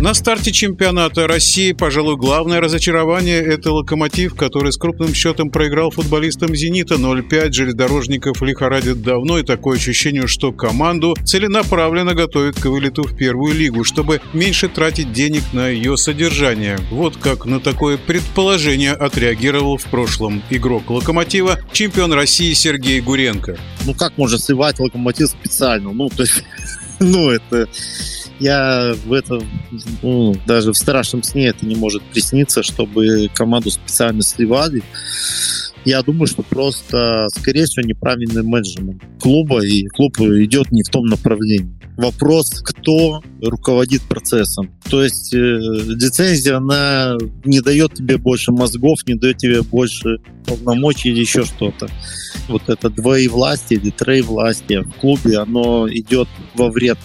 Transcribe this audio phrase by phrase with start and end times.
[0.00, 6.56] На старте чемпионата России, пожалуй, главное разочарование– это «Локомотив», который с крупным счетом проиграл футболистам
[6.56, 7.52] «Зенита» 0-5.
[7.52, 13.84] Железнодорожников лихорадит давно, и такое ощущение, что команду целенаправленно готовят к вылету в первую лигу,
[13.84, 16.78] чтобы меньше тратить денег на ее содержание.
[16.90, 23.58] Вот как на такое предположение отреагировал в прошлом игрок «Локомотива» чемпион России Сергей Гуренко.
[23.84, 25.92] Ну как можно сливать «Локомотив» специально?
[25.92, 26.42] Ну, то есть,
[27.04, 27.68] ну это
[28.40, 29.42] я в этом,
[30.02, 34.82] ну, даже в страшном сне это не может присниться, чтобы команду специально сливали.
[35.84, 41.06] Я думаю, что просто, скорее всего, неправильный менеджмент клуба, и клуб идет не в том
[41.06, 41.78] направлении.
[41.96, 44.70] Вопрос, кто руководит процессом.
[44.90, 51.10] То есть э, лицензия, она не дает тебе больше мозгов, не дает тебе больше полномочий
[51.10, 51.88] или еще что-то.
[52.50, 56.98] Вот это двоевластие или троевластие в клубе, оно идет во вред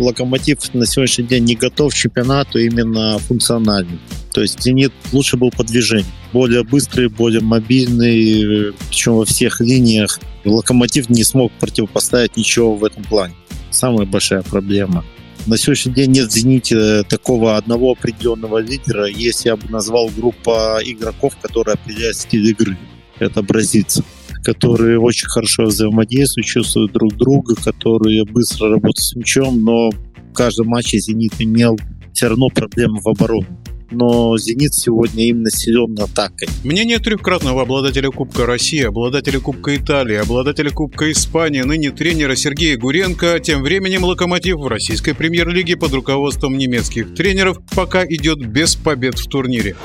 [0.00, 3.98] Локомотив на сегодняшний день не готов к чемпионату именно функционально.
[4.32, 6.10] То есть «Зенит» лучше был по движению.
[6.32, 10.18] Более быстрый, более мобильный, причем во всех линиях.
[10.44, 13.34] «Локомотив» не смог противопоставить ничего в этом плане.
[13.70, 15.04] Самая большая проблема.
[15.46, 19.06] На сегодняшний день нет в «Зените» такого одного определенного лидера.
[19.06, 22.78] Есть, я бы назвал, группа игроков, которые определяют стиль игры.
[23.18, 24.02] Это бразильцы
[24.42, 30.68] которые очень хорошо взаимодействуют, чувствуют друг друга, которые быстро работают с мячом, но в каждом
[30.68, 31.78] матче «Зенит» имел
[32.12, 33.46] все равно проблемы в обороне
[33.90, 36.48] но «Зенит» сегодня именно силен атакой.
[36.64, 43.40] Мнение трехкратного обладателя Кубка России, обладателя Кубка Италии, обладателя Кубка Испании, ныне тренера Сергея Гуренко,
[43.40, 49.26] тем временем «Локомотив» в российской премьер-лиге под руководством немецких тренеров пока идет без побед в
[49.26, 49.76] турнире.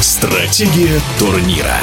[0.00, 1.78] Стратегия турнира.